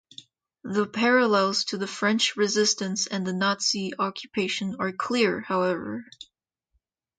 The 0.63 0.87
parallels 0.87 1.63
to 1.65 1.77
the 1.77 1.85
French 1.85 2.35
Resistance 2.35 3.05
and 3.05 3.23
the 3.23 3.33
Nazi 3.33 3.93
occupation 3.99 4.77
are 4.79 4.91
clear, 4.91 5.41
however. 5.41 6.03